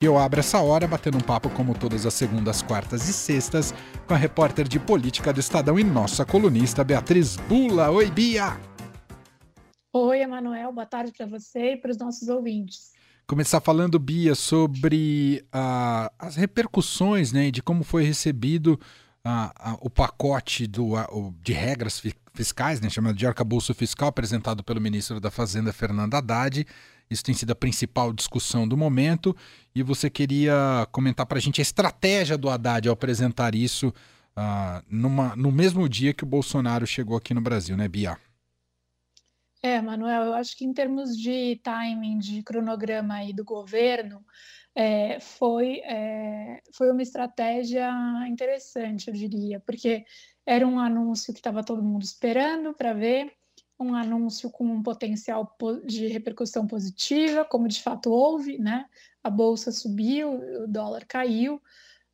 [0.00, 3.74] E eu abro essa hora batendo um papo, como todas as segundas, quartas e sextas,
[4.06, 7.90] com a repórter de política do Estadão e nossa colunista Beatriz Bula.
[7.90, 8.56] Oi, Bia!
[9.92, 10.70] Oi, Emanuel.
[10.70, 12.92] Boa tarde para você e para os nossos ouvintes.
[13.26, 18.78] Começar falando, Bia, sobre uh, as repercussões né, de como foi recebido
[19.26, 20.92] uh, uh, o pacote do,
[21.42, 22.00] de regras
[22.32, 26.64] fiscais, né, chamado de arcabouço fiscal, apresentado pelo ministro da Fazenda, Fernando Haddad.
[27.10, 29.34] Isso tem sido a principal discussão do momento.
[29.74, 34.84] E você queria comentar para a gente a estratégia do Haddad ao apresentar isso uh,
[34.88, 38.18] numa, no mesmo dia que o Bolsonaro chegou aqui no Brasil, né, Bia?
[39.62, 44.24] É, Manuel, eu acho que em termos de timing, de cronograma aí do governo,
[44.74, 47.90] é, foi, é, foi uma estratégia
[48.28, 50.04] interessante, eu diria, porque
[50.46, 53.32] era um anúncio que estava todo mundo esperando para ver,
[53.78, 58.86] um anúncio com um potencial de repercussão positiva, como de fato houve, né?
[59.22, 60.32] A bolsa subiu,
[60.64, 61.60] o dólar caiu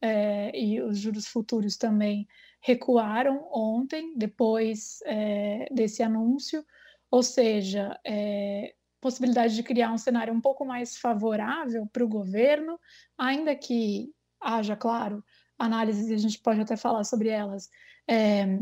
[0.00, 2.28] é, e os juros futuros também
[2.60, 6.64] recuaram ontem, depois é, desse anúncio,
[7.10, 12.78] ou seja, é, possibilidade de criar um cenário um pouco mais favorável para o governo,
[13.18, 15.24] ainda que haja, claro,
[15.58, 17.68] análises, a gente pode até falar sobre elas,
[18.08, 18.58] é,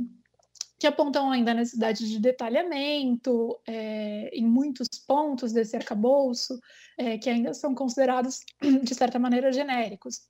[0.82, 6.58] que apontam ainda a necessidade de detalhamento é, em muitos pontos desse arcabouço,
[6.98, 8.40] é, que ainda são considerados,
[8.82, 10.22] de certa maneira, genéricos.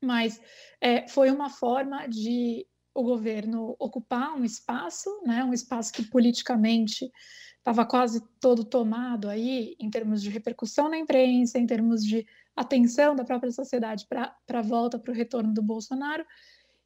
[0.00, 0.40] Mas
[0.80, 2.64] é, foi uma forma de
[2.94, 7.10] o governo ocupar um espaço, né, um espaço que politicamente
[7.58, 13.16] estava quase todo tomado aí, em termos de repercussão na imprensa, em termos de atenção
[13.16, 16.24] da própria sociedade para a volta, para o retorno do Bolsonaro,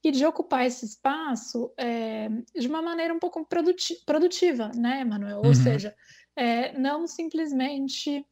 [0.02, 5.38] e de ocupar esse espaço é, de uma maneira um pouco produti produtiva, né, Manuel?
[5.38, 5.54] Ou uhum.
[5.54, 5.94] seja,
[6.36, 8.24] é, não simplesmente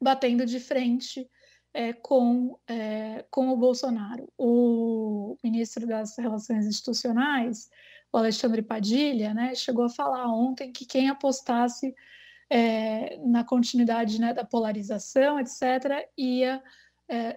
[0.00, 1.28] batendo de frente
[1.72, 2.58] é, com,
[3.30, 4.30] com o Bolsonaro.
[4.36, 7.70] O ministro das Relações Institucionais,
[8.12, 11.94] o Alexandre Padilha, né, chegou a falar ontem que quem apostasse
[13.24, 16.62] na continuidade né, da polarização, etc., ia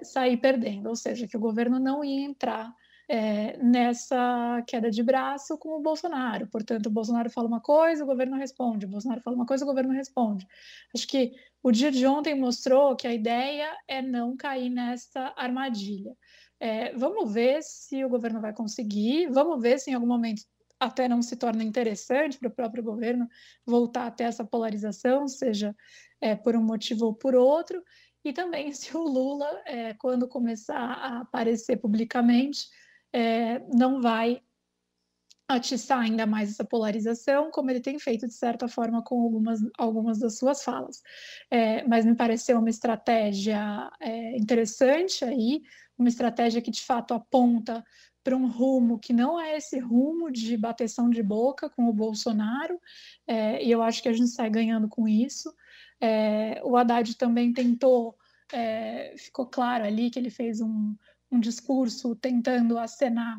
[0.03, 2.71] sair perdendo, ou seja, que o governo não ia entrar
[3.09, 6.47] é, nessa queda de braço com o Bolsonaro.
[6.47, 8.85] Portanto, o Bolsonaro fala uma coisa, o governo responde.
[8.85, 10.45] O Bolsonaro fala uma coisa, o governo responde.
[10.93, 16.15] Acho que o dia de ontem mostrou que a ideia é não cair nessa armadilha.
[16.59, 20.41] É, vamos ver se o governo vai conseguir, vamos ver se em algum momento
[20.79, 23.27] até não se torna interessante para o próprio governo
[23.65, 25.75] voltar até essa polarização, seja
[26.21, 27.83] é, por um motivo ou por outro,
[28.23, 32.67] e também se o Lula, é, quando começar a aparecer publicamente,
[33.13, 34.41] é, não vai
[35.47, 40.19] atiçar ainda mais essa polarização, como ele tem feito, de certa forma, com algumas, algumas
[40.19, 41.01] das suas falas.
[41.49, 45.61] É, mas me pareceu uma estratégia é, interessante aí,
[45.97, 47.83] uma estratégia que de fato aponta
[48.23, 52.77] para um rumo que não é esse rumo de bateção de boca com o Bolsonaro,
[53.25, 55.53] é, e eu acho que a gente sai ganhando com isso.
[56.01, 58.17] É, o Haddad também tentou,
[58.51, 60.93] é, ficou claro ali que ele fez um,
[61.31, 63.37] um discurso tentando acenar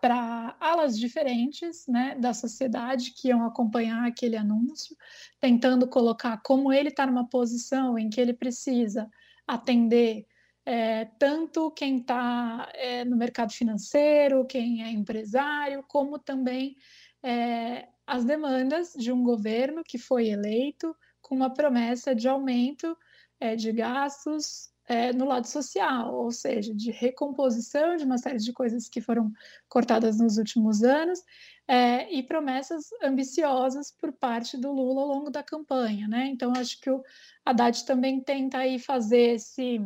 [0.00, 4.96] para alas diferentes né, da sociedade que iam acompanhar aquele anúncio,
[5.38, 9.08] tentando colocar como ele está numa posição em que ele precisa
[9.46, 10.26] atender
[10.64, 16.76] é, tanto quem está é, no mercado financeiro, quem é empresário, como também
[17.22, 22.96] é, as demandas de um governo que foi eleito com uma promessa de aumento
[23.38, 28.52] é, de gastos é, no lado social, ou seja, de recomposição de uma série de
[28.52, 29.32] coisas que foram
[29.68, 31.22] cortadas nos últimos anos
[31.68, 36.26] é, e promessas ambiciosas por parte do Lula ao longo da campanha, né?
[36.26, 37.04] Então acho que o
[37.44, 39.80] Haddad também tenta aí fazer esse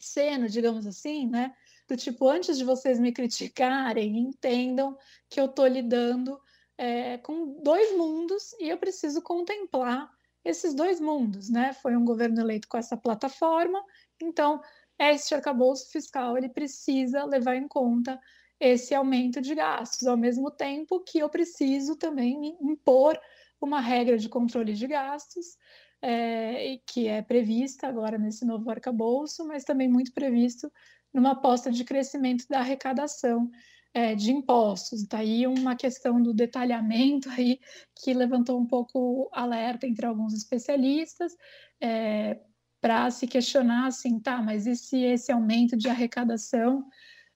[0.00, 1.54] seno, digamos assim, né?
[1.86, 4.98] Do tipo, antes de vocês me criticarem, entendam
[5.30, 6.40] que eu estou lidando
[6.76, 10.15] é, com dois mundos e eu preciso contemplar
[10.46, 11.72] esses dois mundos, né?
[11.72, 13.82] Foi um governo eleito com essa plataforma,
[14.22, 14.60] então
[14.98, 18.18] este arcabouço fiscal ele precisa levar em conta
[18.58, 23.20] esse aumento de gastos, ao mesmo tempo que eu preciso também impor
[23.60, 25.58] uma regra de controle de gastos,
[26.00, 30.70] é, que é prevista agora nesse novo arcabouço, mas também muito previsto
[31.12, 33.50] numa aposta de crescimento da arrecadação
[33.96, 35.06] é, de impostos.
[35.06, 37.58] Daí tá uma questão do detalhamento aí
[37.94, 41.34] que levantou um pouco alerta entre alguns especialistas
[41.80, 42.38] é,
[42.78, 46.84] para se questionar assim, tá, mas e se esse aumento de arrecadação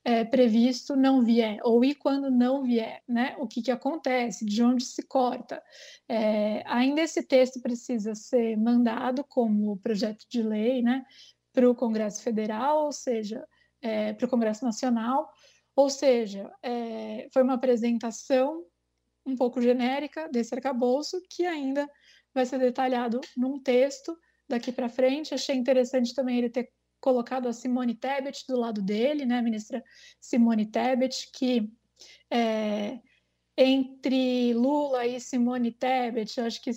[0.05, 3.37] é, previsto não vier, ou e quando não vier, né?
[3.39, 5.63] O que, que acontece, de onde se corta.
[6.09, 11.05] É, ainda esse texto precisa ser mandado como projeto de lei, né?
[11.53, 13.45] para o Congresso Federal, ou seja,
[13.83, 15.29] é, para o Congresso Nacional,
[15.81, 18.67] ou seja, é, foi uma apresentação
[19.25, 21.89] um pouco genérica desse arcabouço que ainda
[22.35, 24.15] vai ser detalhado num texto
[24.47, 25.33] daqui para frente.
[25.33, 29.83] Achei interessante também ele ter colocado a Simone Tebet do lado dele, né, a ministra
[30.21, 31.73] Simone Tebet, que
[32.31, 33.01] é,
[33.57, 36.73] entre Lula e Simone Tebet, acho que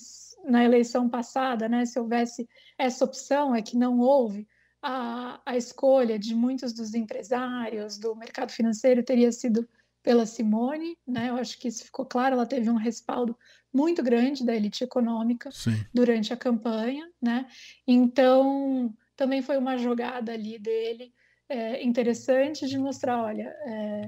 [0.46, 2.48] na eleição passada, né, se houvesse
[2.78, 4.48] essa opção, é que não houve,
[4.84, 9.68] a, a escolha de muitos dos empresários do mercado financeiro teria sido
[10.04, 11.30] pela Simone, né?
[11.30, 12.36] Eu acho que isso ficou claro.
[12.36, 13.38] Ela teve um respaldo
[13.74, 15.84] muito grande da elite econômica Sim.
[15.94, 17.48] durante a campanha, né?
[17.88, 21.14] Então também foi uma jogada ali dele
[21.48, 24.08] é, interessante de mostrar, olha, é,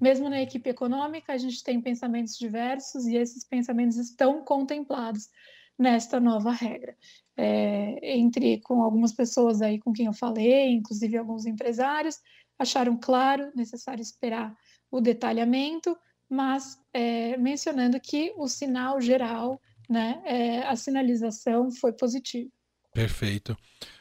[0.00, 5.28] mesmo na equipe econômica a gente tem pensamentos diversos e esses pensamentos estão contemplados
[5.78, 6.96] nesta nova regra.
[7.36, 12.18] É, entre com algumas pessoas aí com quem eu falei, inclusive alguns empresários,
[12.58, 14.56] acharam claro necessário esperar
[14.90, 15.96] o detalhamento,
[16.28, 22.50] mas é, mencionando que o sinal geral, né, é, a sinalização foi positiva.
[22.92, 23.56] Perfeito.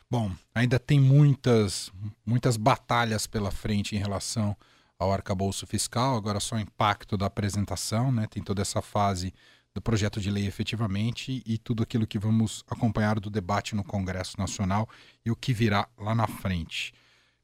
[0.09, 1.91] Bom, ainda tem muitas,
[2.25, 4.55] muitas batalhas pela frente em relação
[4.97, 8.27] ao arcabouço fiscal, agora só o impacto da apresentação, né?
[8.27, 9.33] Tem toda essa fase
[9.75, 14.39] do projeto de lei efetivamente e tudo aquilo que vamos acompanhar do debate no Congresso
[14.39, 14.87] Nacional
[15.25, 16.93] e o que virá lá na frente.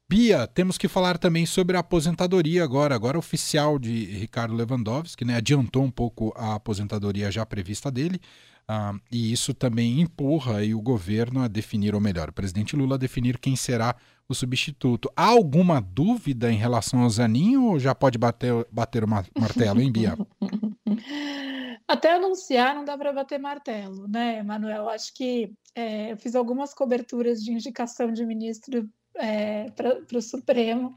[0.08, 5.36] Bia, temos que falar também sobre a aposentadoria agora, agora oficial de Ricardo Lewandowski, né?
[5.36, 8.20] Adiantou um pouco a aposentadoria já prevista dele,
[8.68, 12.96] uh, e isso também empurra aí o governo a definir, ou melhor, o presidente Lula
[12.96, 13.94] a definir quem será
[14.28, 15.10] o substituto.
[15.16, 19.92] Há alguma dúvida em relação ao Zanin ou já pode bater, bater o martelo, hein,
[19.92, 20.16] Bia?
[21.86, 24.88] Até anunciar não dá para bater martelo, né, Manuel?
[24.88, 30.94] Acho que é, eu fiz algumas coberturas de indicação de ministro é, para o Supremo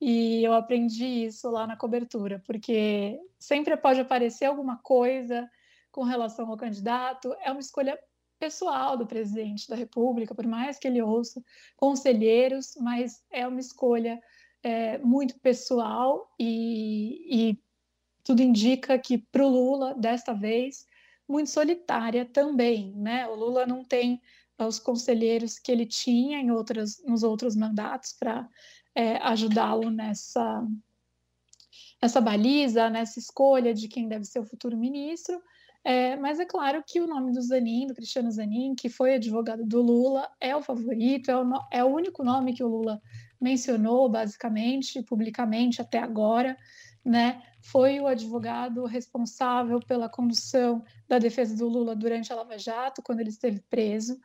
[0.00, 5.48] e eu aprendi isso lá na cobertura, porque sempre pode aparecer alguma coisa
[5.90, 7.98] com relação ao candidato, é uma escolha
[8.38, 11.40] pessoal do presidente da República, por mais que ele ouça
[11.76, 14.20] conselheiros, mas é uma escolha
[14.62, 17.62] é, muito pessoal e, e
[18.24, 20.86] tudo indica que para o Lula, desta vez,
[21.28, 23.26] muito solitária também, né?
[23.26, 24.20] O Lula não tem
[24.58, 28.48] os conselheiros que ele tinha em outras, nos outros mandatos para
[28.94, 30.64] é, ajudá-lo nessa,
[32.00, 35.42] nessa baliza, nessa escolha de quem deve ser o futuro ministro.
[35.84, 39.66] É, mas é claro que o nome do Zanin, do Cristiano Zanin, que foi advogado
[39.66, 43.02] do Lula, é o favorito, é o, é o único nome que o Lula
[43.40, 46.56] mencionou, basicamente, publicamente até agora
[47.04, 53.02] né, foi o advogado responsável pela condução da defesa do Lula durante a Lava Jato,
[53.02, 54.18] quando ele esteve preso.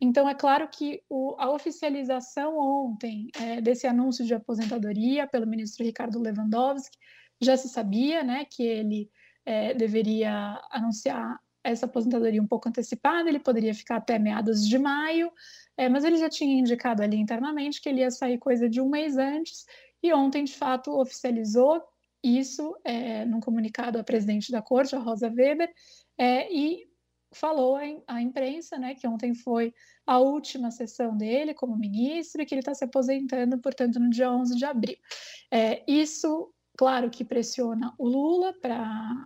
[0.00, 5.84] Então, é claro que o, a oficialização ontem é, desse anúncio de aposentadoria pelo ministro
[5.84, 6.96] Ricardo Lewandowski
[7.40, 9.10] já se sabia né, que ele
[9.44, 15.30] é, deveria anunciar essa aposentadoria um pouco antecipada, ele poderia ficar até meados de maio,
[15.76, 18.88] é, mas ele já tinha indicado ali internamente que ele ia sair coisa de um
[18.88, 19.66] mês antes,
[20.02, 21.82] e ontem, de fato, oficializou
[22.22, 25.72] isso é, num comunicado à presidente da corte, a Rosa Weber,
[26.18, 26.88] é, e
[27.32, 29.72] falou à imprensa né, que ontem foi
[30.06, 34.30] a última sessão dele como ministro e que ele está se aposentando, portanto, no dia
[34.30, 34.96] 11 de abril.
[35.50, 38.78] É, isso, claro, que pressiona o Lula para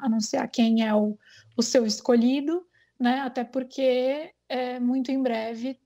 [0.03, 1.19] anunciar quem é o,
[1.57, 2.67] o seu escolhido,
[3.01, 5.81] né, até porque é, muito em breve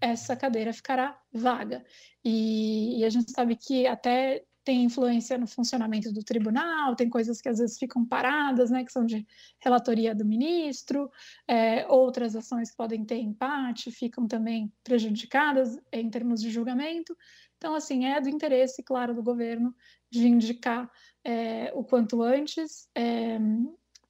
[0.00, 1.84] essa cadeira ficará vaga.
[2.24, 7.40] E, e a gente sabe que até tem influência no funcionamento do tribunal, tem coisas
[7.40, 9.26] que às vezes ficam paradas, né, que são de
[9.58, 11.10] relatoria do ministro,
[11.48, 17.16] é, outras ações que podem ter empate ficam também prejudicadas em termos de julgamento.
[17.58, 19.74] Então, assim, é do interesse, claro, do governo
[20.10, 20.90] de indicar
[21.24, 22.88] é, o quanto antes.
[22.94, 23.38] É,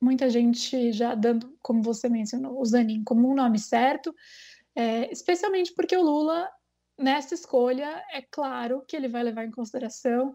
[0.00, 4.14] muita gente já dando, como você mencionou, o Zanin como um nome certo,
[4.74, 6.50] é, especialmente porque o Lula
[6.98, 10.34] nessa escolha, é claro que ele vai levar em consideração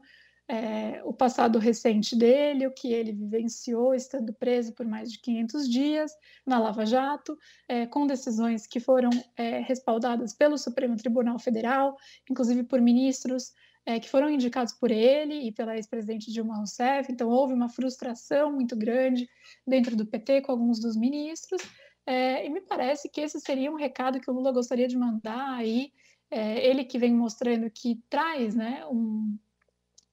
[0.49, 5.69] é, o passado recente dele, o que ele vivenciou estando preso por mais de 500
[5.69, 6.11] dias
[6.45, 7.37] na Lava Jato,
[7.67, 11.97] é, com decisões que foram é, respaldadas pelo Supremo Tribunal Federal,
[12.29, 13.51] inclusive por ministros
[13.85, 17.09] é, que foram indicados por ele e pela ex-presidente Dilma Rousseff.
[17.09, 19.29] Então, houve uma frustração muito grande
[19.65, 21.61] dentro do PT com alguns dos ministros.
[22.05, 25.55] É, e me parece que esse seria um recado que o Lula gostaria de mandar
[25.55, 25.91] aí
[26.29, 29.37] é, ele que vem mostrando que traz né, um,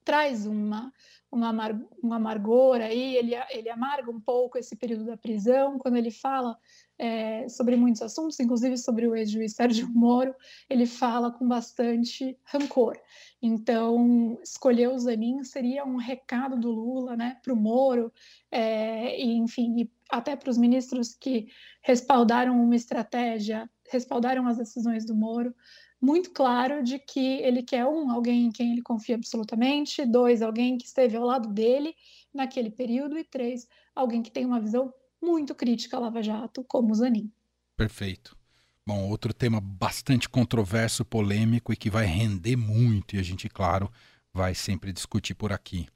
[0.05, 0.93] traz uma,
[1.31, 6.11] uma, amar, amargor aí, ele, ele amarga um pouco esse período da prisão, quando ele
[6.11, 6.55] fala
[6.97, 10.33] é, sobre muitos assuntos, inclusive sobre o ex-juiz Sérgio Moro,
[10.69, 12.97] ele fala com bastante rancor.
[13.41, 18.13] Então, escolher o Zanin seria um recado do Lula né, para o Moro,
[18.51, 21.47] é, e, enfim, e até para os ministros que
[21.81, 25.53] respaldaram uma estratégia, respaldaram as decisões do Moro,
[26.01, 30.77] muito claro de que ele quer um alguém em quem ele confia absolutamente, dois alguém
[30.77, 31.95] que esteve ao lado dele
[32.33, 36.91] naquele período e três alguém que tem uma visão muito crítica à Lava Jato, como
[36.91, 37.31] o Zanin.
[37.77, 38.37] Perfeito.
[38.85, 43.91] Bom, outro tema bastante controverso, polêmico e que vai render muito, e a gente, claro,
[44.31, 45.87] vai sempre discutir por aqui.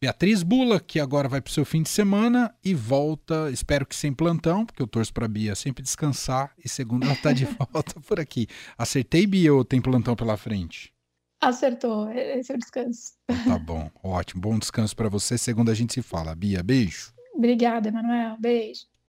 [0.00, 3.94] Beatriz Bula, que agora vai para o seu fim de semana e volta, espero que
[3.94, 7.44] sem plantão, porque eu torço para a Bia sempre descansar, e segunda ela está de
[7.72, 8.46] volta por aqui.
[8.76, 10.92] Acertei, Bia, ou tem plantão pela frente?
[11.40, 13.12] Acertou, esse é o descanso.
[13.28, 14.40] Então tá bom, ótimo.
[14.40, 15.36] Bom descanso para você.
[15.36, 16.34] Segunda a gente se fala.
[16.34, 17.12] Bia, beijo.
[17.34, 18.36] Obrigada, Emanuel.
[18.38, 18.86] Beijo.